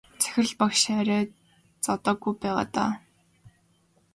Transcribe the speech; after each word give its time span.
Захирал 0.23 0.53
багш 0.61 0.81
арай 1.01 1.23
зодоогүй 1.85 2.33
байгаа 2.41 2.65
даа. 2.75 2.91